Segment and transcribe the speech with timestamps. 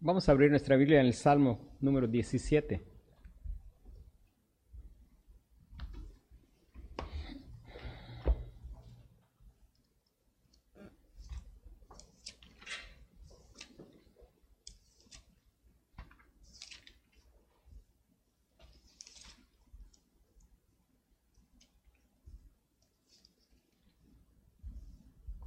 [0.00, 2.84] Vamos a abrir nuestra Biblia en el Salmo número 17.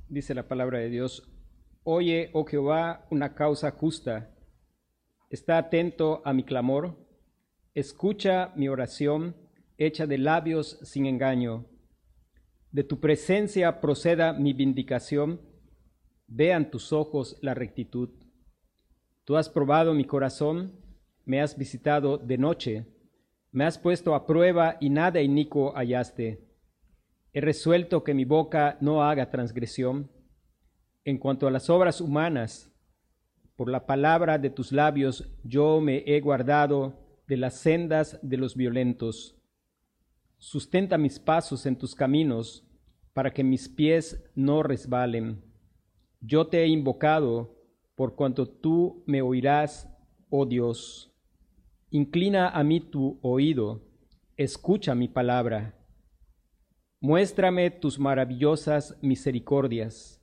[0.10, 1.24] Dice la palabra de Dios,
[1.84, 4.30] Oye, oh Jehová, una causa justa
[5.32, 6.98] Está atento a mi clamor,
[7.74, 9.38] escucha mi oración
[9.78, 11.68] hecha de labios sin engaño.
[12.74, 15.40] De tu presencia proceda mi vindicación,
[16.28, 18.10] vean tus ojos la rectitud.
[19.24, 20.74] Tú has probado mi corazón,
[21.24, 22.86] me has visitado de noche,
[23.54, 26.46] me has puesto a prueba y nada inicuo hallaste.
[27.32, 30.12] He resuelto que mi boca no haga transgresión.
[31.06, 32.71] En cuanto a las obras humanas,
[33.62, 36.96] por la palabra de tus labios yo me he guardado
[37.28, 39.38] de las sendas de los violentos.
[40.40, 42.68] Sustenta mis pasos en tus caminos,
[43.14, 45.44] para que mis pies no resbalen.
[46.22, 47.56] Yo te he invocado,
[47.94, 49.88] por cuanto tú me oirás,
[50.32, 51.14] oh Dios.
[51.92, 53.84] Inclina a mí tu oído,
[54.38, 55.76] escucha mi palabra.
[57.00, 60.21] Muéstrame tus maravillosas misericordias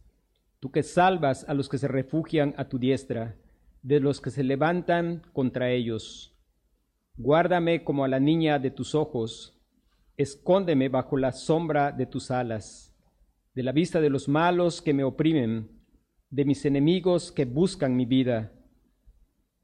[0.60, 3.36] tú que salvas a los que se refugian a tu diestra,
[3.82, 6.36] de los que se levantan contra ellos.
[7.16, 9.58] Guárdame como a la niña de tus ojos,
[10.16, 12.96] escóndeme bajo la sombra de tus alas,
[13.54, 15.70] de la vista de los malos que me oprimen,
[16.30, 18.52] de mis enemigos que buscan mi vida.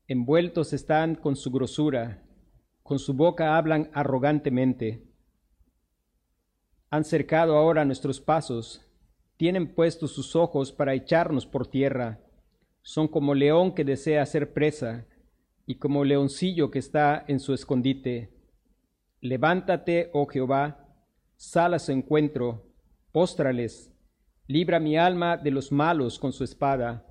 [0.06, 2.22] Envueltos están con su grosura,
[2.82, 5.06] con su boca hablan arrogantemente.
[6.90, 8.83] Han cercado ahora nuestros pasos,
[9.36, 12.20] tienen puestos sus ojos para echarnos por tierra.
[12.82, 15.06] Son como león que desea ser presa
[15.66, 18.30] y como leoncillo que está en su escondite.
[19.20, 20.86] Levántate, oh Jehová,
[21.36, 22.70] sal a su encuentro,
[23.10, 23.92] póstrales,
[24.46, 27.06] libra mi alma de los malos con su espada,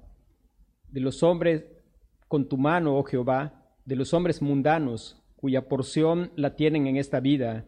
[0.90, 1.66] de los hombres
[2.28, 7.19] con tu mano, oh Jehová, de los hombres mundanos, cuya porción la tienen en esta
[7.19, 7.66] vida,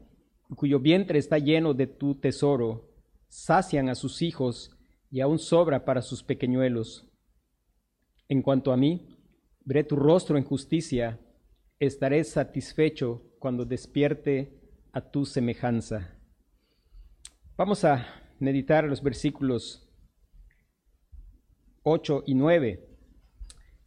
[0.56, 2.85] cuyo vientre está lleno de tu tesoro
[3.28, 4.76] sacian a sus hijos
[5.10, 7.08] y aún sobra para sus pequeñuelos.
[8.28, 9.18] En cuanto a mí,
[9.64, 11.20] veré tu rostro en justicia,
[11.80, 14.60] estaré satisfecho cuando despierte
[14.92, 16.16] a tu semejanza.
[17.58, 18.06] Vamos a
[18.40, 19.90] meditar los versículos
[21.84, 22.90] 8 y 9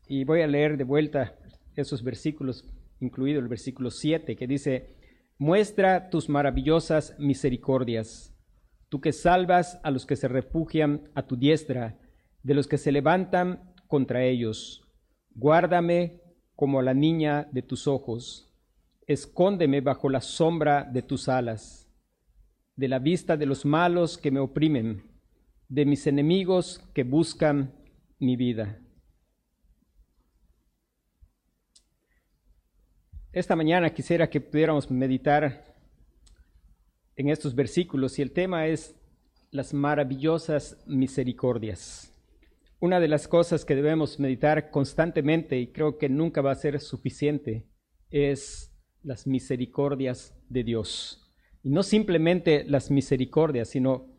[0.08, 1.36] y voy a leer de vuelta
[1.76, 2.64] esos versículos,
[3.00, 4.96] incluido el versículo 7, que dice,
[5.36, 8.34] muestra tus maravillosas misericordias
[8.88, 11.98] tú que salvas a los que se refugian a tu diestra,
[12.42, 14.84] de los que se levantan contra ellos.
[15.34, 16.20] Guárdame
[16.56, 18.52] como la niña de tus ojos,
[19.06, 21.88] escóndeme bajo la sombra de tus alas,
[22.76, 25.04] de la vista de los malos que me oprimen,
[25.68, 27.74] de mis enemigos que buscan
[28.18, 28.80] mi vida.
[33.32, 35.76] Esta mañana quisiera que pudiéramos meditar
[37.18, 38.94] en estos versículos y el tema es
[39.50, 42.14] las maravillosas misericordias.
[42.78, 46.78] Una de las cosas que debemos meditar constantemente y creo que nunca va a ser
[46.80, 47.66] suficiente
[48.10, 51.34] es las misericordias de Dios.
[51.64, 54.14] Y no simplemente las misericordias, sino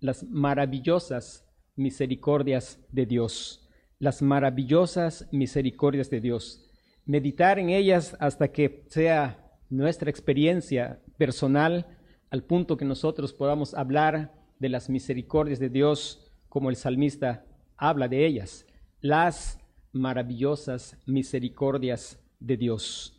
[0.00, 3.68] las maravillosas misericordias de Dios.
[4.00, 6.68] Las maravillosas misericordias de Dios.
[7.06, 11.96] Meditar en ellas hasta que sea nuestra experiencia personal
[12.30, 17.44] al punto que nosotros podamos hablar de las misericordias de Dios como el salmista
[17.76, 18.66] habla de ellas,
[19.00, 19.58] las
[19.92, 23.16] maravillosas misericordias de Dios.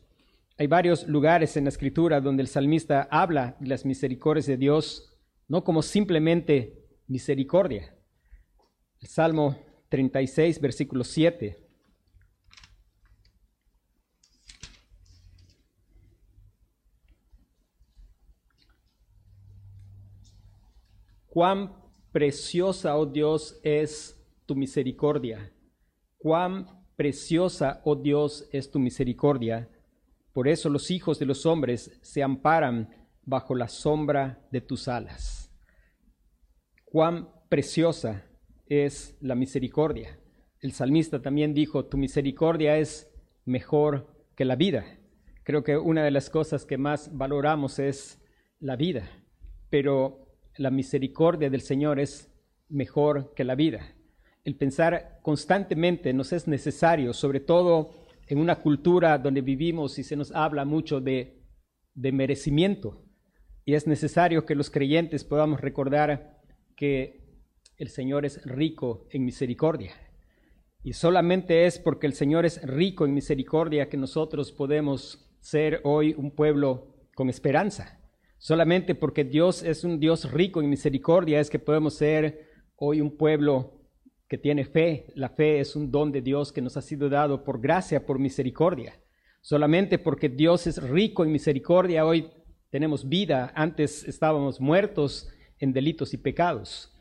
[0.57, 5.17] Hay varios lugares en la escritura donde el salmista habla de las misericordias de Dios,
[5.47, 7.95] no como simplemente misericordia.
[8.99, 9.57] El Salmo
[9.89, 11.60] 36, versículo 7.
[21.41, 21.73] Cuán
[22.11, 24.15] preciosa, oh Dios, es
[24.45, 25.51] tu misericordia.
[26.19, 29.67] Cuán preciosa, oh Dios, es tu misericordia.
[30.33, 35.51] Por eso los hijos de los hombres se amparan bajo la sombra de tus alas.
[36.85, 38.23] Cuán preciosa
[38.67, 40.19] es la misericordia.
[40.59, 43.11] El salmista también dijo, tu misericordia es
[43.45, 44.85] mejor que la vida.
[45.43, 48.21] Creo que una de las cosas que más valoramos es
[48.59, 49.09] la vida,
[49.71, 50.20] pero
[50.57, 52.31] la misericordia del Señor es
[52.69, 53.95] mejor que la vida.
[54.43, 57.91] El pensar constantemente nos es necesario, sobre todo
[58.27, 61.43] en una cultura donde vivimos y se nos habla mucho de,
[61.93, 63.03] de merecimiento.
[63.65, 66.41] Y es necesario que los creyentes podamos recordar
[66.75, 67.21] que
[67.77, 69.91] el Señor es rico en misericordia.
[70.83, 76.15] Y solamente es porque el Señor es rico en misericordia que nosotros podemos ser hoy
[76.17, 78.00] un pueblo con esperanza.
[78.41, 83.15] Solamente porque Dios es un Dios rico en misericordia es que podemos ser hoy un
[83.15, 83.83] pueblo
[84.27, 85.13] que tiene fe.
[85.13, 88.17] La fe es un don de Dios que nos ha sido dado por gracia, por
[88.17, 88.99] misericordia.
[89.41, 92.31] Solamente porque Dios es rico en misericordia, hoy
[92.71, 93.53] tenemos vida.
[93.53, 95.29] Antes estábamos muertos
[95.59, 96.91] en delitos y pecados.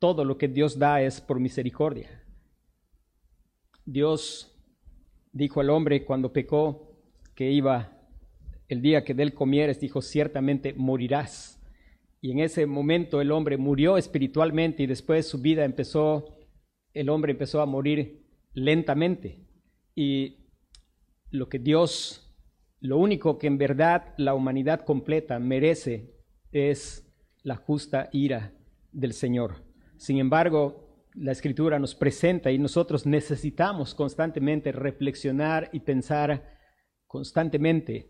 [0.00, 2.24] Todo lo que Dios da es por misericordia.
[3.84, 4.60] Dios
[5.30, 6.96] dijo al hombre cuando pecó
[7.36, 7.99] que iba,
[8.70, 11.60] el día que de él comieres, dijo, ciertamente morirás.
[12.20, 16.38] Y en ese momento el hombre murió espiritualmente y después su vida empezó,
[16.94, 18.24] el hombre empezó a morir
[18.54, 19.44] lentamente.
[19.96, 20.46] Y
[21.30, 22.32] lo que Dios,
[22.78, 26.14] lo único que en verdad la humanidad completa merece
[26.52, 27.12] es
[27.42, 28.54] la justa ira
[28.92, 29.64] del Señor.
[29.96, 36.56] Sin embargo, la escritura nos presenta y nosotros necesitamos constantemente reflexionar y pensar
[37.08, 38.09] constantemente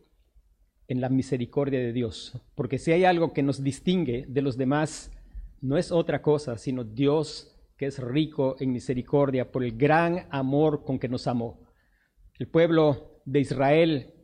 [0.90, 2.36] en la misericordia de Dios.
[2.56, 5.12] Porque si hay algo que nos distingue de los demás,
[5.60, 10.84] no es otra cosa, sino Dios que es rico en misericordia por el gran amor
[10.84, 11.60] con que nos amó.
[12.40, 14.14] El pueblo de Israel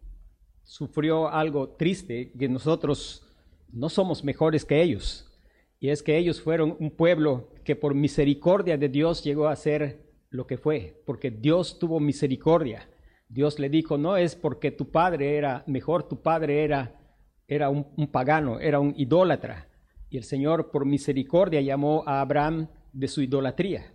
[0.64, 3.24] sufrió algo triste, que nosotros
[3.72, 5.38] no somos mejores que ellos.
[5.78, 10.04] Y es que ellos fueron un pueblo que por misericordia de Dios llegó a ser
[10.30, 12.88] lo que fue, porque Dios tuvo misericordia.
[13.28, 17.00] Dios le dijo, no es porque tu padre era mejor, tu padre era,
[17.48, 19.68] era un, pagano, era un idólatra.
[20.08, 23.92] Y el Señor por misericordia llamó a Abraham de su idolatría,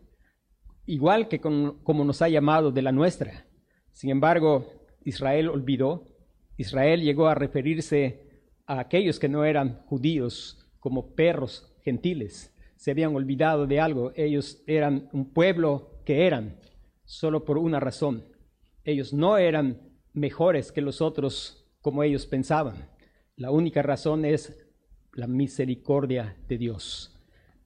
[0.85, 3.45] igual que como nos ha llamado de la nuestra.
[3.93, 4.65] Sin embargo,
[5.05, 6.07] Israel olvidó,
[6.57, 8.31] Israel llegó a referirse
[8.67, 12.53] a aquellos que no eran judíos como perros gentiles.
[12.75, 16.59] Se habían olvidado de algo, ellos eran un pueblo que eran
[17.05, 18.25] solo por una razón,
[18.83, 19.81] ellos no eran
[20.13, 22.89] mejores que los otros como ellos pensaban.
[23.35, 24.55] La única razón es
[25.13, 27.19] la misericordia de Dios.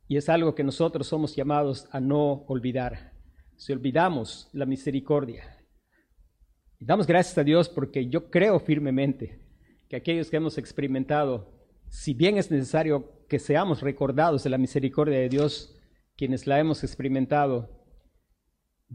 [0.08, 3.14] Y es algo que nosotros somos llamados a no olvidar.
[3.56, 5.44] Si olvidamos la misericordia.
[6.80, 9.42] Damos gracias a Dios porque yo creo firmemente
[9.90, 11.54] que aquellos que hemos experimentado,
[11.90, 15.80] si bien es necesario que seamos recordados de la misericordia de Dios,
[16.16, 17.85] quienes la hemos experimentado,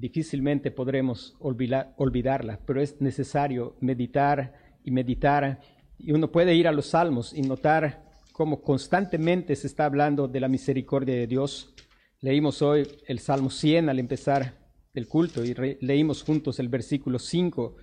[0.00, 5.60] difícilmente podremos olvidarla, pero es necesario meditar y meditar.
[5.98, 10.40] Y uno puede ir a los salmos y notar cómo constantemente se está hablando de
[10.40, 11.74] la misericordia de Dios.
[12.20, 14.58] Leímos hoy el Salmo 100 al empezar
[14.94, 17.76] el culto y leímos juntos el versículo 5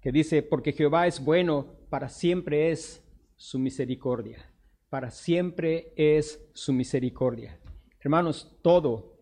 [0.00, 4.52] que dice, porque Jehová es bueno, para siempre es su misericordia,
[4.88, 7.58] para siempre es su misericordia.
[8.00, 9.15] Hermanos, todo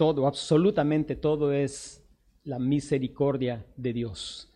[0.00, 2.02] todo, absolutamente todo es
[2.44, 4.50] la misericordia de Dios.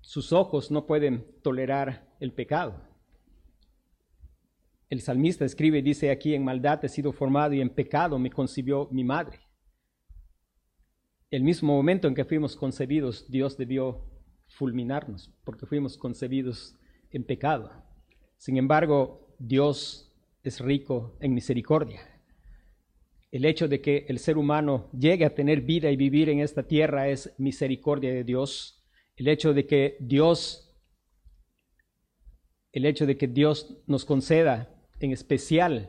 [0.00, 2.80] Sus ojos no pueden tolerar el pecado.
[4.88, 8.30] El salmista escribe y dice aquí, en maldad he sido formado y en pecado me
[8.30, 9.40] concibió mi madre.
[11.30, 14.06] El mismo momento en que fuimos concebidos, Dios debió
[14.48, 16.76] fulminarnos porque fuimos concebidos
[17.10, 17.70] en pecado.
[18.38, 20.10] Sin embargo, Dios
[20.42, 22.11] es rico en misericordia.
[23.32, 26.64] El hecho de que el ser humano llegue a tener vida y vivir en esta
[26.64, 28.84] tierra es misericordia de Dios.
[29.16, 30.76] El hecho de que Dios,
[32.72, 34.68] el hecho de que Dios nos conceda
[35.00, 35.88] en especial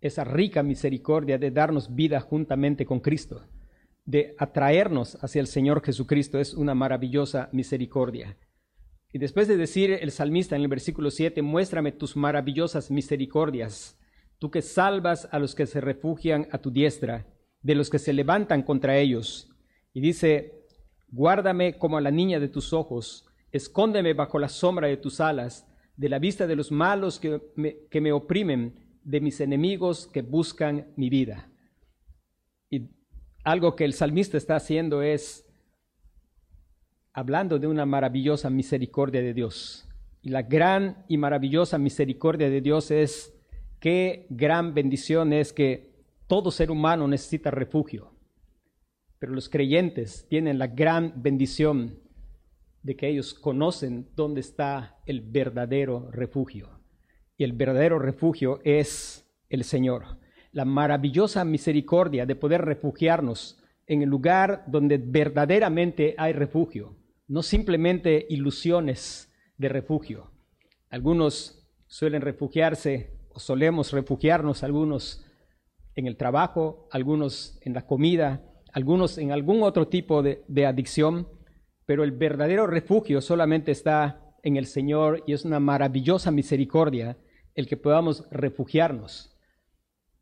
[0.00, 3.46] esa rica misericordia de darnos vida juntamente con Cristo,
[4.04, 8.36] de atraernos hacia el Señor Jesucristo, es una maravillosa misericordia.
[9.12, 13.99] Y después de decir el salmista en el versículo 7, muéstrame tus maravillosas misericordias
[14.40, 17.26] tú que salvas a los que se refugian a tu diestra,
[17.62, 19.50] de los que se levantan contra ellos.
[19.92, 20.64] Y dice,
[21.08, 25.68] guárdame como a la niña de tus ojos, escóndeme bajo la sombra de tus alas,
[25.94, 30.22] de la vista de los malos que me, que me oprimen, de mis enemigos que
[30.22, 31.50] buscan mi vida.
[32.70, 32.88] Y
[33.44, 35.46] algo que el salmista está haciendo es
[37.12, 39.86] hablando de una maravillosa misericordia de Dios.
[40.22, 43.34] Y la gran y maravillosa misericordia de Dios es
[43.80, 45.90] Qué gran bendición es que
[46.26, 48.12] todo ser humano necesita refugio,
[49.18, 51.98] pero los creyentes tienen la gran bendición
[52.82, 56.68] de que ellos conocen dónde está el verdadero refugio.
[57.38, 60.18] Y el verdadero refugio es el Señor.
[60.52, 66.96] La maravillosa misericordia de poder refugiarnos en el lugar donde verdaderamente hay refugio,
[67.28, 70.30] no simplemente ilusiones de refugio.
[70.90, 75.24] Algunos suelen refugiarse solemos refugiarnos, algunos
[75.94, 78.42] en el trabajo, algunos en la comida,
[78.72, 81.28] algunos en algún otro tipo de, de adicción,
[81.86, 87.18] pero el verdadero refugio solamente está en el Señor y es una maravillosa misericordia
[87.54, 89.36] el que podamos refugiarnos.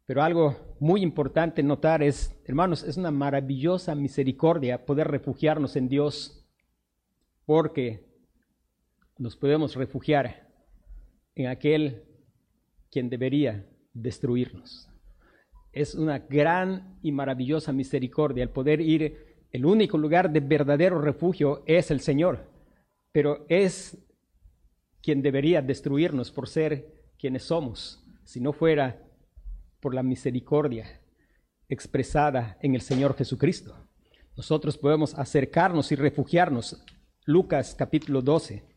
[0.06, 6.46] Pero algo muy importante notar es, hermanos, es una maravillosa misericordia poder refugiarnos en Dios
[7.44, 8.08] porque
[9.18, 10.48] nos podemos refugiar
[11.34, 12.07] en aquel
[12.90, 14.88] quien debería destruirnos.
[15.72, 21.62] Es una gran y maravillosa misericordia el poder ir, el único lugar de verdadero refugio
[21.66, 22.50] es el Señor,
[23.12, 23.98] pero es
[25.02, 29.02] quien debería destruirnos por ser quienes somos, si no fuera
[29.80, 31.00] por la misericordia
[31.68, 33.76] expresada en el Señor Jesucristo.
[34.36, 36.82] Nosotros podemos acercarnos y refugiarnos.
[37.24, 38.67] Lucas capítulo 12.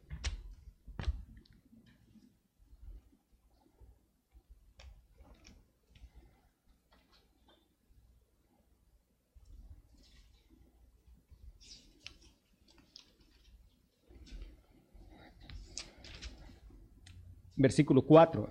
[17.61, 18.49] Versículo 4.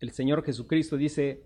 [0.00, 1.44] El Señor Jesucristo dice,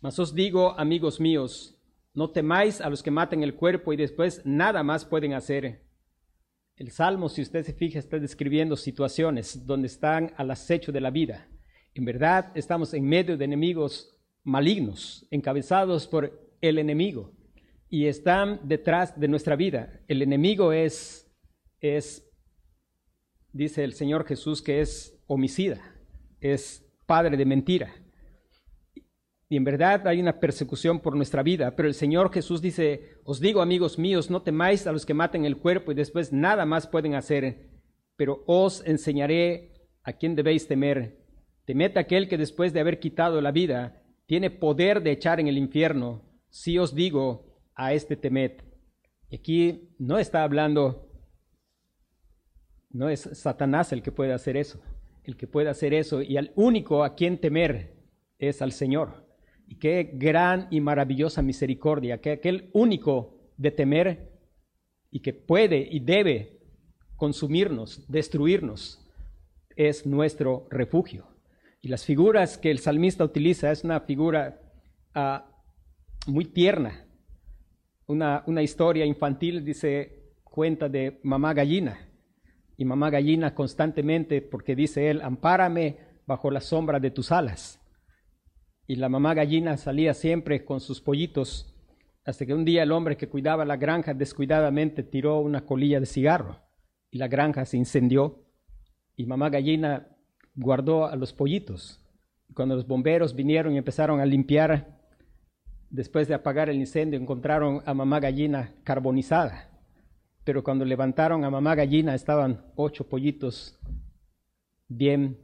[0.00, 1.76] mas os digo, amigos míos,
[2.14, 5.84] no temáis a los que maten el cuerpo y después nada más pueden hacer.
[6.76, 11.10] El Salmo, si usted se fija, está describiendo situaciones donde están al acecho de la
[11.10, 11.48] vida.
[11.92, 17.32] En verdad, estamos en medio de enemigos malignos, encabezados por el enemigo,
[17.90, 20.00] y están detrás de nuestra vida.
[20.06, 21.28] El enemigo es,
[21.80, 22.30] es,
[23.52, 25.97] dice el Señor Jesús, que es homicida,
[26.40, 27.94] es padre de mentira.
[29.50, 33.40] Y en verdad hay una persecución por nuestra vida, pero el Señor Jesús dice, os
[33.40, 36.86] digo amigos míos, no temáis a los que maten el cuerpo y después nada más
[36.86, 37.70] pueden hacer,
[38.16, 41.24] pero os enseñaré a quién debéis temer.
[41.64, 45.56] Temed aquel que después de haber quitado la vida tiene poder de echar en el
[45.56, 46.22] infierno.
[46.50, 48.52] Si os digo, a este temed.
[49.30, 51.10] Y aquí no está hablando,
[52.90, 54.80] no es Satanás el que puede hacer eso,
[55.28, 57.92] el que puede hacer eso, y al único a quien temer
[58.38, 59.26] es al Señor.
[59.66, 64.32] Y qué gran y maravillosa misericordia, que aquel único de temer
[65.10, 66.60] y que puede y debe
[67.16, 69.06] consumirnos, destruirnos,
[69.76, 71.26] es nuestro refugio.
[71.82, 74.62] Y las figuras que el salmista utiliza es una figura
[75.14, 75.46] ah,
[76.26, 77.06] muy tierna.
[78.06, 82.07] Una, una historia infantil dice, cuenta de mamá gallina.
[82.78, 87.78] Y mamá gallina constantemente, porque dice él, ampárame bajo la sombra de tus alas
[88.88, 91.74] y la mamá gallina salía siempre con sus pollitos,
[92.24, 96.06] hasta que un día el hombre que cuidaba la granja descuidadamente tiró una colilla de
[96.06, 96.58] cigarro
[97.10, 98.46] y la granja se incendió
[99.14, 100.08] y mamá gallina
[100.54, 102.00] guardó a los pollitos.
[102.54, 104.98] Cuando los bomberos vinieron y empezaron a limpiar,
[105.90, 109.67] después de apagar el incendio, encontraron a mamá gallina carbonizada.
[110.48, 113.78] Pero cuando levantaron a mamá gallina estaban ocho pollitos
[114.88, 115.38] bien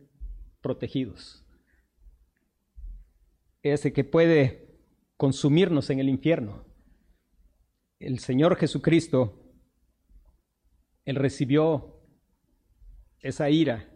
[0.63, 1.45] protegidos
[3.63, 4.79] ese que puede
[5.19, 6.65] consumirnos en el infierno.
[7.99, 9.43] El Señor Jesucristo,
[11.05, 12.01] Él recibió
[13.21, 13.91] esa ira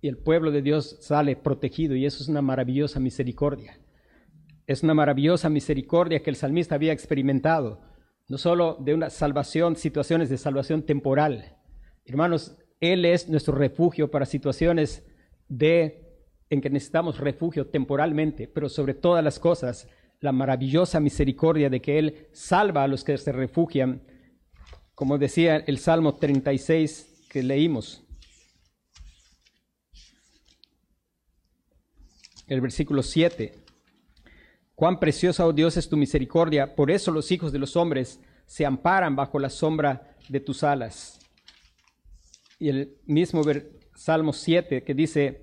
[0.00, 3.80] y el pueblo de Dios sale protegido y eso es una maravillosa misericordia.
[4.68, 7.89] Es una maravillosa misericordia que el salmista había experimentado,
[8.30, 11.56] no solo de una salvación, situaciones de salvación temporal.
[12.04, 15.04] Hermanos, Él es nuestro refugio para situaciones
[15.48, 16.06] de
[16.48, 19.88] en que necesitamos refugio temporalmente, pero sobre todas las cosas,
[20.20, 24.04] la maravillosa misericordia de que Él salva a los que se refugian,
[24.94, 28.04] como decía el Salmo 36 que leímos.
[32.46, 33.59] El versículo 7.
[34.80, 38.64] Cuán preciosa, oh Dios, es tu misericordia, por eso los hijos de los hombres se
[38.64, 41.18] amparan bajo la sombra de tus alas.
[42.58, 43.42] Y el mismo
[43.94, 45.42] Salmo 7 que dice,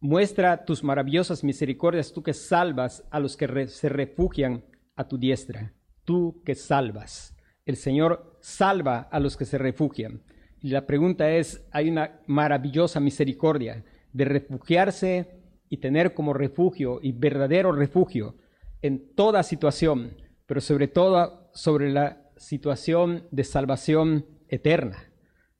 [0.00, 4.64] Muestra tus maravillosas misericordias, tú que salvas a los que se refugian
[4.96, 5.72] a tu diestra.
[6.02, 7.36] Tú que salvas.
[7.64, 10.20] El Señor salva a los que se refugian.
[10.60, 17.12] Y la pregunta es, hay una maravillosa misericordia de refugiarse y tener como refugio y
[17.12, 18.36] verdadero refugio
[18.82, 20.16] en toda situación,
[20.46, 25.12] pero sobre todo sobre la situación de salvación eterna.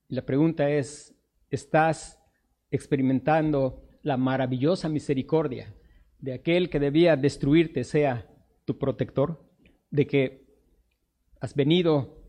[0.09, 1.15] Y la pregunta es,
[1.51, 2.19] ¿estás
[2.71, 5.75] experimentando la maravillosa misericordia
[6.19, 8.27] de aquel que debía destruirte sea
[8.65, 9.45] tu protector,
[9.91, 10.45] de que
[11.41, 12.23] has venido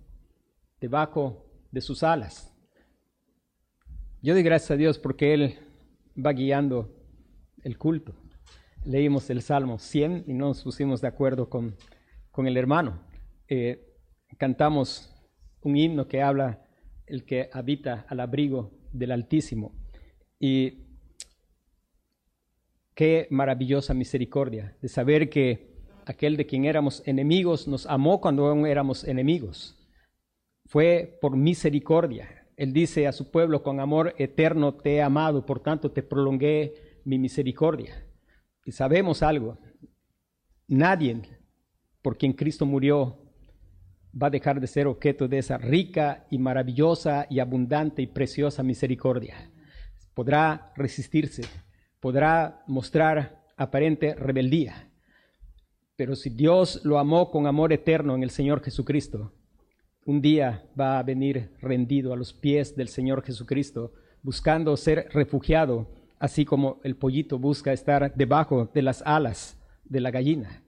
[0.82, 2.53] debajo de sus alas.
[4.22, 5.55] Yo doy gracias a Dios porque Él
[6.17, 6.94] va guiando
[7.65, 8.13] el culto.
[8.86, 11.75] Leímos el Salmo 100 y nos pusimos de acuerdo con,
[12.31, 13.01] con el hermano.
[13.50, 13.84] Eh,
[14.38, 15.12] cantamos
[15.62, 16.63] un himno que habla
[17.07, 19.74] el que habita al abrigo del Altísimo.
[20.39, 20.86] Y
[22.93, 28.67] qué maravillosa misericordia de saber que aquel de quien éramos enemigos nos amó cuando aún
[28.67, 29.75] éramos enemigos.
[30.67, 32.48] Fue por misericordia.
[32.57, 36.85] Él dice a su pueblo, con amor eterno te he amado, por tanto te prolongué
[37.05, 38.05] mi misericordia.
[38.65, 39.57] Y sabemos algo,
[40.67, 41.21] nadie
[42.01, 43.17] por quien Cristo murió
[44.21, 48.63] va a dejar de ser objeto de esa rica y maravillosa y abundante y preciosa
[48.63, 49.51] misericordia.
[50.13, 51.43] Podrá resistirse,
[52.00, 54.89] podrá mostrar aparente rebeldía,
[55.95, 59.33] pero si Dios lo amó con amor eterno en el Señor Jesucristo,
[60.05, 65.88] un día va a venir rendido a los pies del Señor Jesucristo, buscando ser refugiado,
[66.25, 70.63] así como el pollito busca estar debajo de las alas de la gallina.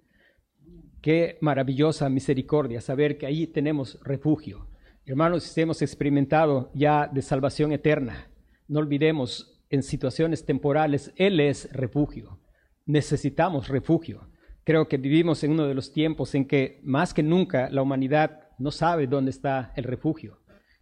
[1.02, 4.68] Qué maravillosa misericordia saber que ahí tenemos refugio.
[5.06, 8.30] Hermanos, hemos experimentado ya de salvación eterna,
[8.68, 12.40] no olvidemos, en situaciones temporales, Él es refugio.
[12.86, 14.30] Necesitamos refugio.
[14.64, 18.48] Creo que vivimos en uno de los tiempos en que más que nunca la humanidad
[18.60, 20.40] no sabe dónde está el refugio.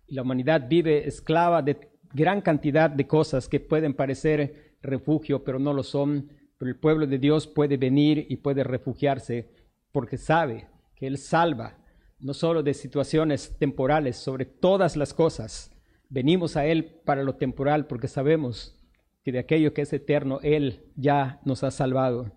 [0.08, 5.60] Y la humanidad vive esclava de gran cantidad de cosas que pueden parecer refugio, pero
[5.60, 6.30] no lo son.
[6.58, 9.50] Pero el pueblo de Dios puede venir y puede refugiarse
[9.92, 11.78] porque sabe que Él salva
[12.20, 15.72] no solo de situaciones temporales, sobre todas las cosas.
[16.10, 18.80] Venimos a Él para lo temporal porque sabemos
[19.24, 22.32] que de aquello que es eterno, Él ya nos ha salvado.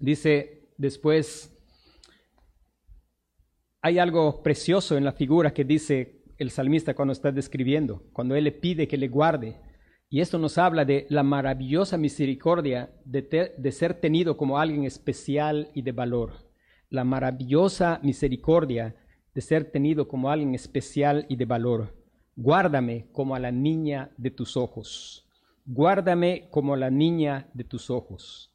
[0.00, 1.52] Dice después,
[3.82, 8.44] hay algo precioso en la figura que dice el salmista cuando está describiendo, cuando Él
[8.44, 9.56] le pide que le guarde.
[10.08, 15.82] Y esto nos habla de la maravillosa misericordia de, ser tenido como alguien especial y
[15.82, 16.32] de valor.
[16.90, 18.94] La maravillosa misericordia
[19.34, 21.94] de ser tenido como alguien especial y de valor.
[22.36, 25.28] Guárdame como a la niña de tus ojos.
[25.64, 28.52] Guárdame como a la niña de tus ojos.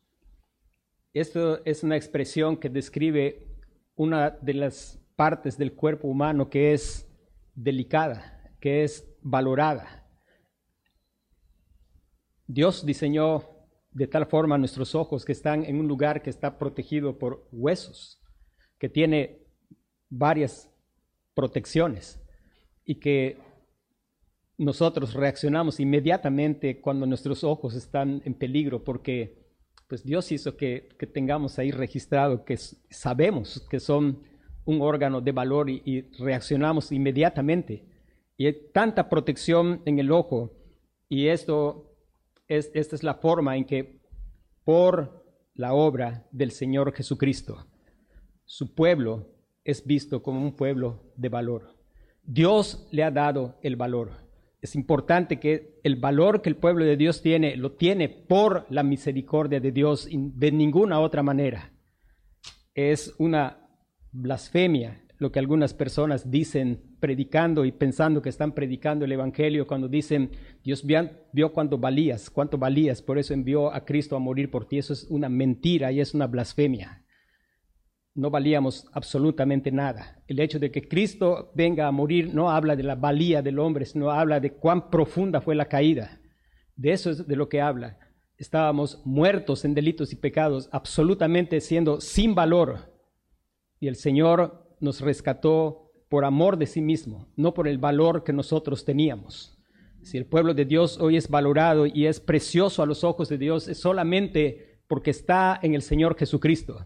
[1.13, 3.45] Esto es una expresión que describe
[3.95, 7.05] una de las partes del cuerpo humano que es
[7.53, 10.00] delicada, que es valorada
[12.53, 13.43] Dios diseñó
[13.91, 18.21] de tal forma nuestros ojos que están en un lugar que está protegido por huesos,
[18.77, 19.39] que tiene
[20.09, 20.69] varias
[21.33, 22.21] protecciones
[22.83, 23.37] y que
[24.57, 29.39] nosotros reaccionamos inmediatamente cuando nuestros ojos están en peligro porque
[29.87, 34.23] pues Dios hizo que, tengamos ahí registrado que sabemos que son
[34.65, 37.85] un órgano de valor y reaccionamos inmediatamente.
[38.37, 40.51] Y hay tanta protección en el ojo
[41.09, 41.90] y esto
[42.57, 44.01] esta es la forma en que
[44.65, 45.23] por
[45.55, 47.65] la obra del Señor Jesucristo,
[48.45, 49.29] su pueblo
[49.63, 51.77] es visto como un pueblo de valor.
[52.23, 54.11] Dios le ha dado el valor.
[54.59, 58.83] Es importante que el valor que el pueblo de Dios tiene, lo tiene por la
[58.83, 61.71] misericordia de Dios de ninguna otra manera.
[62.75, 63.65] Es una
[64.11, 69.87] blasfemia lo que algunas personas dicen predicando y pensando que están predicando el Evangelio cuando
[69.87, 70.31] dicen,
[70.63, 74.79] Dios vio cuánto valías, cuánto valías, por eso envió a Cristo a morir por ti.
[74.79, 77.05] Eso es una mentira y es una blasfemia.
[78.15, 80.23] No valíamos absolutamente nada.
[80.25, 83.85] El hecho de que Cristo venga a morir no habla de la valía del hombre,
[83.85, 86.19] sino habla de cuán profunda fue la caída.
[86.75, 87.99] De eso es de lo que habla.
[88.37, 92.91] Estábamos muertos en delitos y pecados, absolutamente siendo sin valor.
[93.79, 98.33] Y el Señor nos rescató por amor de sí mismo, no por el valor que
[98.33, 99.57] nosotros teníamos.
[100.01, 103.37] Si el pueblo de Dios hoy es valorado y es precioso a los ojos de
[103.37, 106.85] Dios, es solamente porque está en el Señor Jesucristo.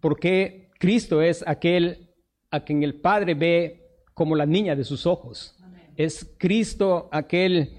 [0.00, 2.10] Porque Cristo es aquel
[2.50, 5.56] a quien el Padre ve como la niña de sus ojos.
[5.96, 7.78] Es Cristo aquel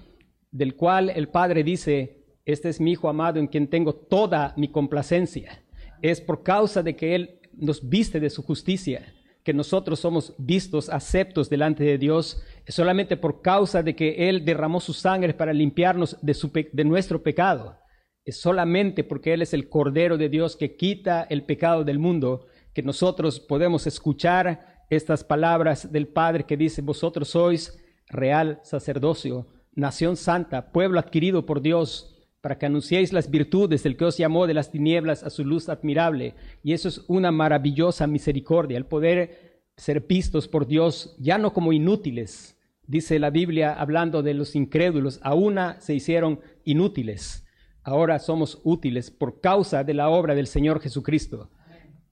[0.49, 4.69] del cual el Padre dice, este es mi Hijo amado en quien tengo toda mi
[4.69, 5.63] complacencia.
[6.01, 9.13] Es por causa de que Él nos viste de su justicia
[9.47, 14.81] que nosotros somos vistos, aceptos delante de Dios, solamente por causa de que Él derramó
[14.81, 17.77] su sangre para limpiarnos de, su de nuestro pecado.
[18.25, 22.47] Es solamente porque Él es el Cordero de Dios que quita el pecado del mundo
[22.73, 30.17] que nosotros podemos escuchar estas palabras del Padre que dice, vosotros sois real sacerdocio, nación
[30.17, 32.16] santa, pueblo adquirido por Dios,
[32.47, 35.67] para que anunciéis las virtudes del que os llamó de las tinieblas a su luz
[35.67, 36.33] admirable.
[36.63, 41.73] Y eso es una maravillosa misericordia, el poder ser vistos por Dios ya no como
[41.73, 42.57] inútiles.
[42.83, 47.45] Dice la Biblia hablando de los incrédulos, a una se hicieron inútiles.
[47.83, 51.51] Ahora somos útiles por causa de la obra del Señor Jesucristo.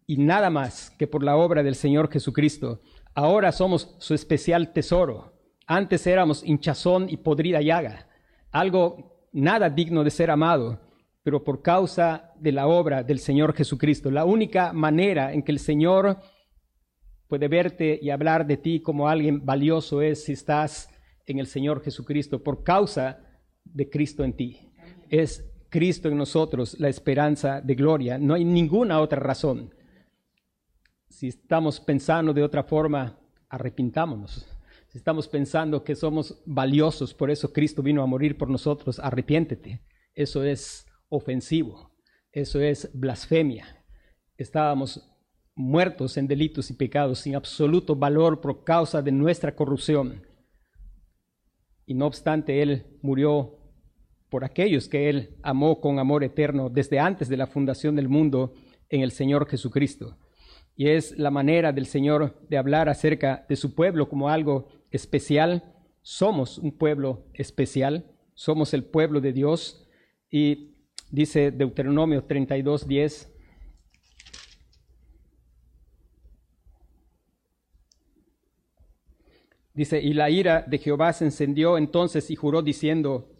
[0.05, 2.81] Y nada más que por la obra del Señor Jesucristo.
[3.13, 5.31] Ahora somos su especial tesoro.
[5.65, 8.09] Antes éramos hinchazón y podrida llaga,
[8.51, 10.79] algo nada digno de ser amado,
[11.21, 14.09] pero por causa de la obra del Señor Jesucristo.
[14.09, 16.17] La única manera en que el Señor
[17.27, 20.89] puede verte y hablar de ti como alguien valioso es si estás
[21.25, 23.19] en el Señor Jesucristo, por causa
[23.65, 24.71] de Cristo en ti.
[25.09, 28.17] Es Cristo en nosotros la esperanza de gloria.
[28.17, 29.73] No hay ninguna otra razón.
[31.09, 33.19] Si estamos pensando de otra forma,
[33.49, 34.54] arrepintámonos.
[34.95, 39.81] Estamos pensando que somos valiosos, por eso Cristo vino a morir por nosotros, arrepiéntete.
[40.13, 41.91] Eso es ofensivo.
[42.31, 43.83] Eso es blasfemia.
[44.37, 45.05] Estábamos
[45.53, 50.25] muertos en delitos y pecados sin absoluto valor por causa de nuestra corrupción.
[51.85, 53.59] Y no obstante, Él murió
[54.29, 58.53] por aquellos que Él amó con amor eterno desde antes de la fundación del mundo
[58.87, 60.17] en el Señor Jesucristo
[60.75, 65.73] y es la manera del Señor de hablar acerca de su pueblo como algo especial.
[66.01, 69.87] Somos un pueblo especial, somos el pueblo de Dios
[70.29, 70.75] y
[71.11, 73.31] dice Deuteronomio 32, 10.
[79.73, 83.34] Dice, y la ira de Jehová se encendió entonces y juró diciendo,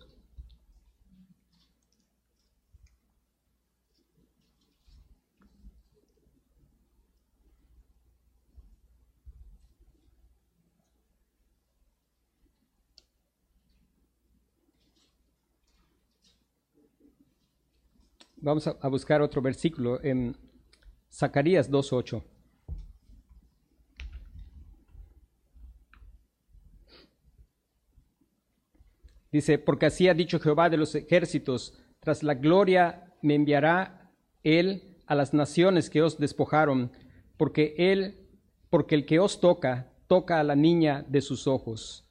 [18.46, 20.38] Vamos a, buscar otro versículo en
[21.12, 22.22] Zacarías 2.8.
[29.32, 34.12] Dice, porque así ha dicho Jehová de los ejércitos, tras la gloria me enviará
[34.44, 36.92] él a las naciones que os despojaron,
[37.38, 38.28] porque él,
[38.70, 42.08] porque el que os toca, toca a la niña de sus ojos.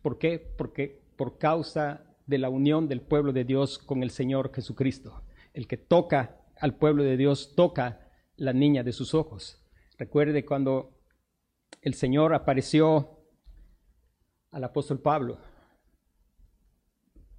[0.00, 0.38] ¿Por qué?
[0.38, 5.22] Porque por causa de la unión del pueblo de Dios con el Señor Jesucristo.
[5.52, 9.62] El que toca al pueblo de Dios toca la niña de sus ojos.
[9.98, 10.98] Recuerde cuando
[11.82, 13.18] el Señor apareció
[14.50, 15.38] al apóstol Pablo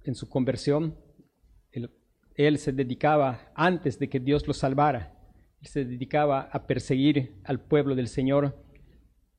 [0.04, 0.96] en su conversión,
[2.36, 5.16] él, se dedicaba, antes de que Dios lo salvara,
[5.60, 8.64] él se dedicaba a perseguir al pueblo del Señor.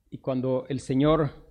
[0.10, 1.45] Y cuando el Señor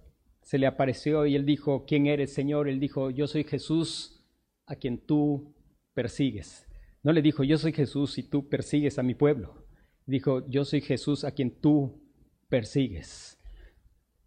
[0.44, 2.68] se le apareció y él dijo, ¿quién eres, Señor?
[2.68, 4.22] Él dijo, yo soy Jesús
[4.66, 5.54] a quien tú
[5.94, 6.66] persigues.
[7.02, 9.64] No le dijo, yo soy Jesús y tú persigues a mi pueblo.
[10.04, 11.98] Dijo, yo soy Jesús a quien tú
[12.50, 13.38] persigues.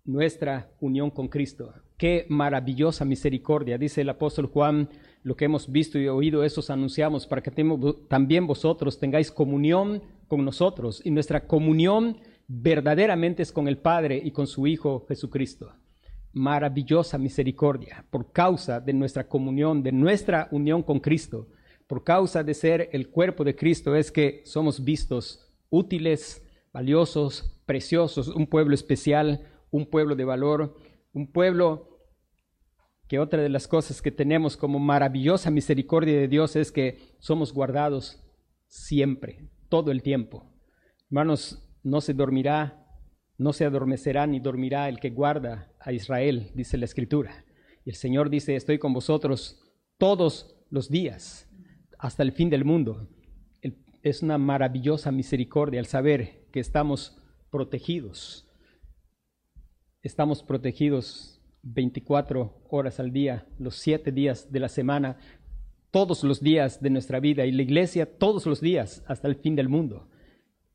[0.06, 1.72] Nuestra unión con Cristo.
[1.98, 3.78] Qué maravillosa misericordia.
[3.78, 4.90] Dice el apóstol Juan,
[5.22, 7.52] lo que hemos visto y oído, esos anunciamos para que
[8.08, 11.00] también vosotros tengáis comunión con nosotros.
[11.06, 15.76] Y nuestra comunión verdaderamente es con el Padre y con su Hijo Jesucristo
[16.38, 21.48] maravillosa misericordia por causa de nuestra comunión, de nuestra unión con Cristo,
[21.88, 28.28] por causa de ser el cuerpo de Cristo, es que somos vistos útiles, valiosos, preciosos,
[28.28, 30.76] un pueblo especial, un pueblo de valor,
[31.14, 32.00] un pueblo
[33.08, 37.54] que otra de las cosas que tenemos como maravillosa misericordia de Dios es que somos
[37.54, 38.22] guardados
[38.68, 40.52] siempre, todo el tiempo.
[41.10, 42.88] Hermanos, no se dormirá
[43.38, 47.46] no se adormecerá ni dormirá el que guarda a Israel, dice la Escritura.
[47.86, 49.58] Y el Señor dice, estoy con vosotros
[49.98, 51.50] todos los días,
[51.98, 53.08] hasta el fin del mundo.
[54.04, 57.18] Es una maravillosa misericordia al saber que estamos
[57.50, 58.50] protegidos.
[60.02, 65.18] Estamos protegidos 24 horas al día, los siete días de la semana,
[65.92, 69.56] todos los días de nuestra vida y la iglesia todos los días hasta el fin
[69.56, 70.10] del mundo.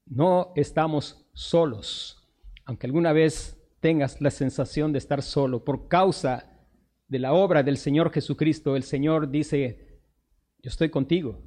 [0.06, 2.22] No estamos solos
[2.64, 6.48] aunque alguna vez tengas la sensación de estar solo por causa
[7.08, 10.00] de la obra del Señor Jesucristo, el Señor dice,
[10.62, 11.42] yo estoy contigo.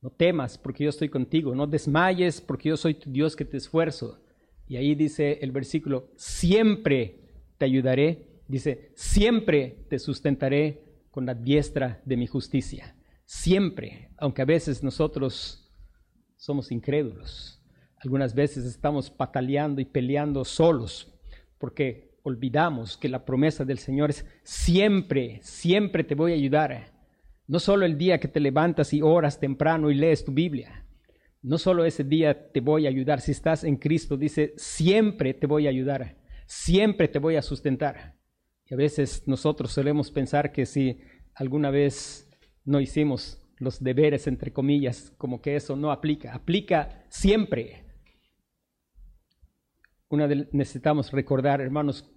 [0.00, 1.54] No temas porque yo estoy contigo.
[1.56, 4.22] No desmayes porque yo soy tu Dios que te esfuerzo.
[4.68, 7.18] Y ahí dice el versículo, siempre
[7.58, 8.42] te ayudaré.
[8.46, 12.96] Dice, siempre te sustentaré con la diestra de mi justicia.
[13.24, 15.68] Siempre, aunque a veces nosotros
[16.36, 17.60] somos incrédulos.
[17.98, 21.12] Algunas veces estamos pataleando y peleando solos
[21.58, 26.92] porque olvidamos que la promesa del Señor es siempre, siempre te voy a ayudar.
[27.46, 30.84] No solo el día que te levantas y oras temprano y lees tu Biblia.
[31.42, 33.20] No solo ese día te voy a ayudar.
[33.20, 36.16] Si estás en Cristo, dice, siempre te voy a ayudar.
[36.46, 38.16] Siempre te voy a sustentar.
[38.68, 40.98] Y a veces nosotros solemos pensar que si
[41.34, 42.28] alguna vez
[42.64, 46.34] no hicimos los deberes, entre comillas, como que eso no aplica.
[46.34, 47.84] Aplica siempre.
[50.08, 52.08] Una necesitamos recordar, hermanos,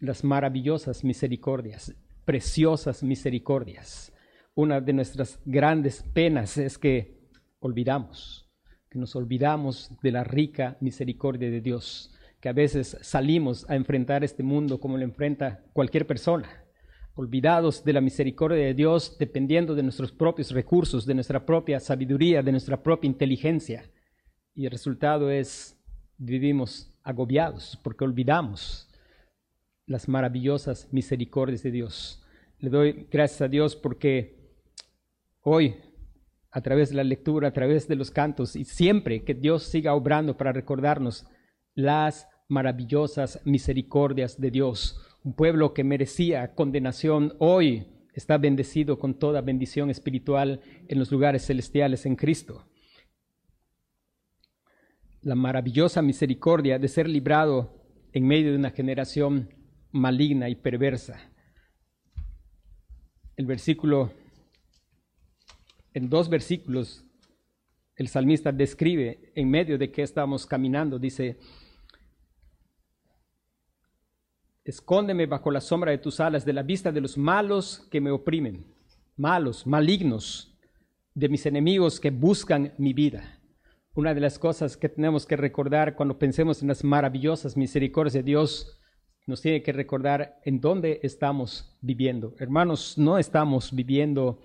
[0.00, 1.94] las maravillosas misericordias,
[2.26, 4.12] preciosas misericordias.
[4.54, 7.18] Una de nuestras grandes penas es que
[7.60, 8.50] olvidamos,
[8.90, 14.22] que nos olvidamos de la rica misericordia de Dios, que a veces salimos a enfrentar
[14.22, 16.66] este mundo como lo enfrenta cualquier persona,
[17.14, 22.42] olvidados de la misericordia de Dios, dependiendo de nuestros propios recursos, de nuestra propia sabiduría,
[22.42, 23.90] de nuestra propia inteligencia.
[24.54, 25.78] Y el resultado es
[26.20, 28.88] vivimos agobiados porque olvidamos
[29.86, 32.22] las maravillosas misericordias de Dios.
[32.58, 34.38] Le doy gracias a Dios porque
[35.42, 35.76] hoy,
[36.50, 39.94] a través de la lectura, a través de los cantos, y siempre que Dios siga
[39.94, 41.26] obrando para recordarnos
[41.74, 45.00] las maravillosas misericordias de Dios.
[45.24, 51.46] Un pueblo que merecía condenación hoy está bendecido con toda bendición espiritual en los lugares
[51.46, 52.69] celestiales en Cristo.
[55.22, 57.74] La maravillosa misericordia de ser librado
[58.12, 59.50] en medio de una generación
[59.92, 61.30] maligna y perversa.
[63.36, 64.12] El versículo,
[65.92, 67.04] en dos versículos,
[67.96, 71.38] el salmista describe en medio de que estamos caminando, dice,
[74.64, 78.10] escóndeme bajo la sombra de tus alas de la vista de los malos que me
[78.10, 78.64] oprimen,
[79.16, 80.56] malos, malignos,
[81.14, 83.39] de mis enemigos que buscan mi vida.
[83.92, 88.22] Una de las cosas que tenemos que recordar cuando pensemos en las maravillosas misericordias de
[88.22, 88.80] Dios
[89.26, 92.36] nos tiene que recordar en dónde estamos viviendo.
[92.38, 94.42] Hermanos, no estamos viviendo,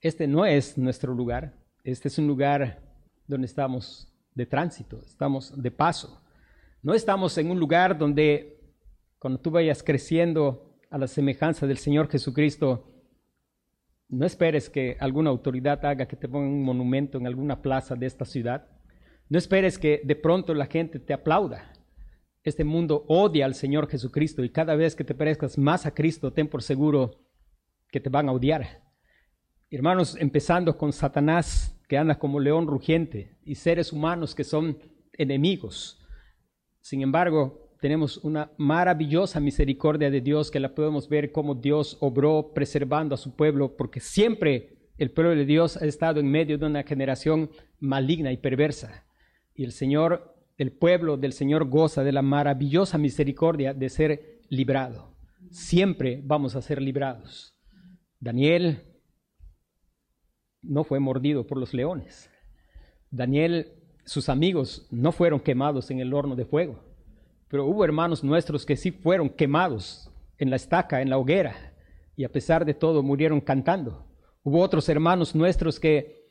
[0.00, 2.82] este no es nuestro lugar, este es un lugar
[3.26, 6.22] donde estamos de tránsito, estamos de paso.
[6.82, 8.58] No estamos en un lugar donde
[9.18, 12.95] cuando tú vayas creciendo a la semejanza del Señor Jesucristo,
[14.08, 18.06] no esperes que alguna autoridad haga que te ponga un monumento en alguna plaza de
[18.06, 18.68] esta ciudad.
[19.28, 21.72] No esperes que de pronto la gente te aplauda.
[22.44, 26.32] Este mundo odia al Señor Jesucristo y cada vez que te parezcas más a Cristo,
[26.32, 27.26] ten por seguro
[27.90, 28.84] que te van a odiar.
[29.68, 34.78] Hermanos, empezando con Satanás, que anda como león rugiente, y seres humanos que son
[35.12, 36.00] enemigos.
[36.80, 42.52] Sin embargo, tenemos una maravillosa misericordia de Dios que la podemos ver como Dios obró
[42.54, 46.66] preservando a su pueblo, porque siempre el pueblo de Dios ha estado en medio de
[46.66, 49.04] una generación maligna y perversa.
[49.54, 55.14] Y el Señor el pueblo del Señor goza de la maravillosa misericordia de ser librado.
[55.50, 57.54] Siempre vamos a ser librados.
[58.18, 58.82] Daniel
[60.62, 62.30] no fue mordido por los leones.
[63.10, 63.72] Daniel,
[64.04, 66.82] sus amigos no fueron quemados en el horno de fuego,
[67.48, 71.74] pero hubo hermanos nuestros que sí fueron quemados en la estaca, en la hoguera,
[72.16, 74.06] y a pesar de todo murieron cantando.
[74.42, 76.26] Hubo otros hermanos nuestros que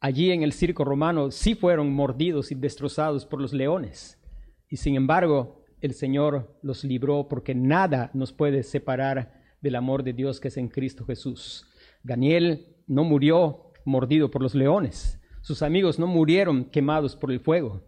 [0.00, 4.20] allí en el circo romano sí fueron mordidos y destrozados por los leones.
[4.68, 10.12] Y sin embargo, el Señor los libró porque nada nos puede separar del amor de
[10.12, 11.66] Dios que es en Cristo Jesús.
[12.02, 15.20] Daniel no murió mordido por los leones.
[15.42, 17.82] Sus amigos no murieron quemados por el fuego.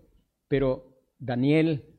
[0.49, 1.96] Pero Daniel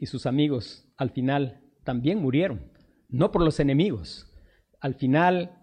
[0.00, 2.72] y sus amigos al final también murieron.
[3.10, 4.32] No por los enemigos.
[4.80, 5.58] Al final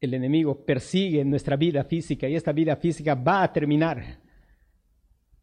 [0.00, 4.20] el enemigo persigue nuestra vida física y esta vida física va a terminar.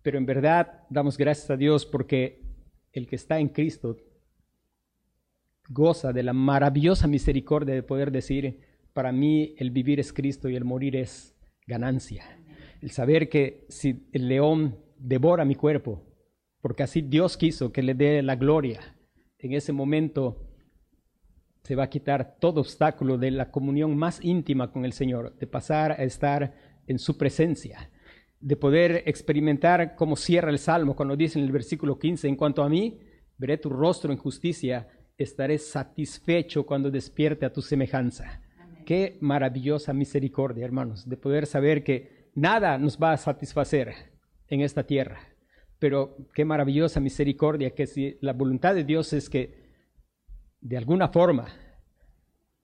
[0.02, 2.41] Pero en verdad damos gracias a Dios porque
[2.93, 3.98] el que está en Cristo
[5.70, 8.62] goza de la maravillosa misericordia de poder decir,
[8.93, 11.36] para mí el vivir es Cristo y el morir es
[11.67, 12.24] ganancia.
[12.82, 16.07] El saber que si el león devora mi cuerpo,
[16.68, 18.82] porque así Dios quiso que le dé la gloria,
[19.40, 20.36] en ese momento
[21.64, 25.48] se va a quitar todo obstáculo de la comunión más íntima con el Señor, de
[25.48, 26.54] pasar a estar
[26.86, 27.90] en su presencia,
[28.42, 32.62] de poder experimentar como cierra el Salmo cuando dice en el versículo 15, en cuanto
[32.62, 33.00] a mí,
[33.38, 38.42] veré tu rostro en justicia, estaré satisfecho cuando despierte a tu semejanza.
[38.86, 43.94] Qué maravillosa misericordia, hermanos, de poder saber que nada nos va a satisfacer
[44.50, 45.37] en esta tierra,
[45.80, 49.68] pero qué maravillosa misericordia que si la voluntad de Dios es que
[50.62, 51.48] de alguna forma,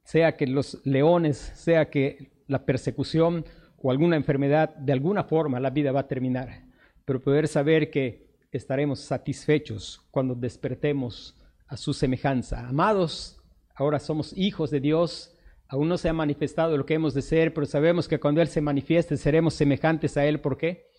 [0.03, 3.45] sea que los leones, sea que la persecución
[3.77, 6.65] o alguna enfermedad, de alguna forma la vida va a terminar,
[7.05, 11.35] pero poder saber que estaremos satisfechos cuando despertemos
[11.67, 12.67] a su semejanza.
[12.67, 13.41] Amados,
[13.75, 15.35] ahora somos hijos de Dios.
[15.67, 18.47] Aún no se ha manifestado lo que hemos de ser, pero sabemos que cuando Él
[18.47, 20.39] se manifieste seremos semejantes a Él.
[20.39, 20.92] ¿Por qué?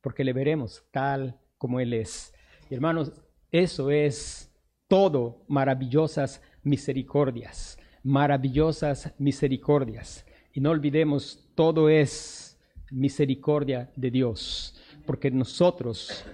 [0.00, 2.34] Porque le veremos tal como Él es.
[2.70, 3.12] Y hermanos,
[3.50, 4.52] eso es
[4.88, 10.26] todo maravillosas misericordias, maravillosas misericordias.
[10.52, 12.58] Y no olvidemos, todo es
[12.90, 16.24] misericordia de Dios, porque nosotros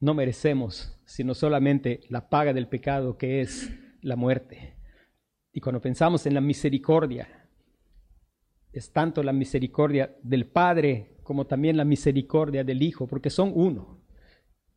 [0.00, 4.76] no merecemos sino solamente la paga del pecado que es la muerte.
[5.52, 7.28] Y cuando pensamos en la misericordia,
[8.72, 14.00] es tanto la misericordia del Padre como también la misericordia del Hijo, porque son uno.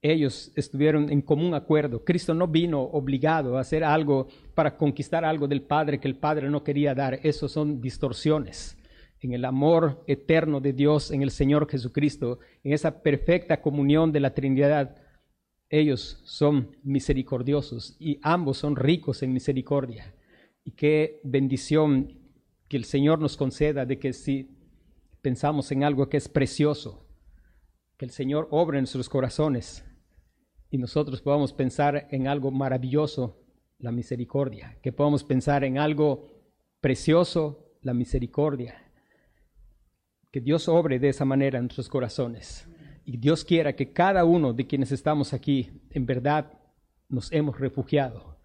[0.01, 2.03] Ellos estuvieron en común acuerdo.
[2.03, 6.49] Cristo no vino obligado a hacer algo para conquistar algo del Padre que el Padre
[6.49, 7.19] no quería dar.
[7.23, 8.77] Eso son distorsiones.
[9.19, 14.19] En el amor eterno de Dios, en el Señor Jesucristo, en esa perfecta comunión de
[14.19, 14.95] la Trinidad,
[15.69, 20.13] ellos son misericordiosos y ambos son ricos en misericordia.
[20.63, 22.19] Y qué bendición
[22.67, 24.54] que el Señor nos conceda de que si
[25.25, 27.03] pensamos en algo que es precioso,
[27.97, 29.83] que el Señor obre en nuestros corazones
[30.69, 33.41] y nosotros podamos pensar en algo maravilloso,
[33.79, 36.29] la misericordia, que podamos pensar en algo
[36.79, 38.75] precioso, la misericordia.
[40.29, 42.69] Que Dios obre de esa manera en nuestros corazones.
[43.03, 46.53] Y Dios quiera que cada uno de quienes estamos aquí, en verdad,
[47.09, 48.38] nos hemos refugiado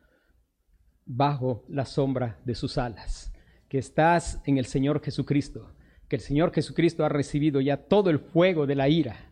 [1.04, 3.34] bajo la sombra de sus alas,
[3.68, 5.74] que estás en el Señor Jesucristo,
[6.10, 9.30] que el Señor Jesucristo ha recibido ya todo el fuego de la ira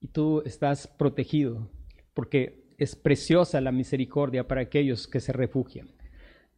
[0.00, 1.70] y tú estás protegido,
[2.14, 5.88] porque es preciosa la misericordia para aquellos que se refugian.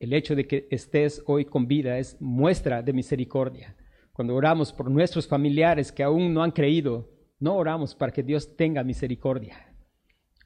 [0.01, 3.77] El hecho de que estés hoy con vida es muestra de misericordia.
[4.15, 8.57] Cuando oramos por nuestros familiares que aún no han creído, no oramos para que Dios
[8.57, 9.75] tenga misericordia.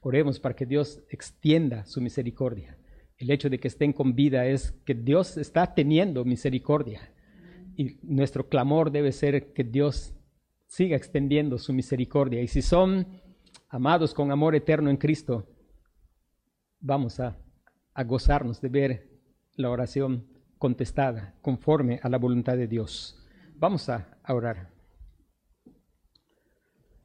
[0.01, 2.77] Oremos para que Dios extienda su misericordia.
[3.17, 7.13] El hecho de que estén con vida es que Dios está teniendo misericordia.
[7.75, 10.13] Y nuestro clamor debe ser que Dios
[10.67, 12.41] siga extendiendo su misericordia.
[12.41, 13.21] Y si son
[13.69, 15.47] amados con amor eterno en Cristo,
[16.79, 17.37] vamos a,
[18.05, 19.09] gozarnos de ver
[19.55, 23.23] la oración contestada conforme a la voluntad de Dios.
[23.55, 24.72] Vamos a orar.